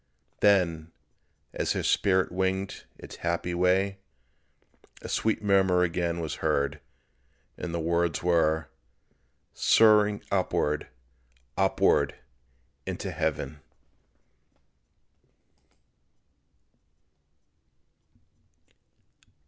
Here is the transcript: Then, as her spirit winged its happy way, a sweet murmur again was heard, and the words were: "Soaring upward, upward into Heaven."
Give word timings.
Then, 0.39 0.91
as 1.53 1.73
her 1.73 1.83
spirit 1.83 2.31
winged 2.31 2.85
its 2.97 3.17
happy 3.17 3.53
way, 3.53 3.99
a 5.03 5.07
sweet 5.09 5.43
murmur 5.43 5.83
again 5.83 6.19
was 6.19 6.37
heard, 6.41 6.81
and 7.55 7.71
the 7.71 7.79
words 7.79 8.23
were: 8.23 8.67
"Soaring 9.53 10.23
upward, 10.31 10.87
upward 11.55 12.15
into 12.87 13.11
Heaven." 13.11 13.59